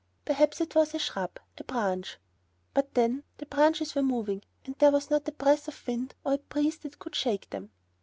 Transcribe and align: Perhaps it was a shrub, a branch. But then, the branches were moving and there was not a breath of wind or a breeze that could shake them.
Perhaps 0.25 0.59
it 0.59 0.73
was 0.73 0.95
a 0.95 0.97
shrub, 0.97 1.37
a 1.59 1.63
branch. 1.63 2.17
But 2.73 2.95
then, 2.95 3.23
the 3.37 3.45
branches 3.45 3.93
were 3.93 4.01
moving 4.01 4.41
and 4.65 4.73
there 4.79 4.89
was 4.89 5.11
not 5.11 5.27
a 5.27 5.31
breath 5.31 5.67
of 5.67 5.85
wind 5.85 6.15
or 6.25 6.33
a 6.33 6.37
breeze 6.39 6.79
that 6.79 6.97
could 6.97 7.13
shake 7.13 7.47
them. 7.51 7.69